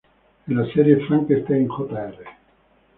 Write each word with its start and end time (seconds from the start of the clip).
En 0.47 0.55
la 0.57 0.65
serie 0.73 0.95
"Frankenstein 1.05 1.67
Jr. 1.67 2.15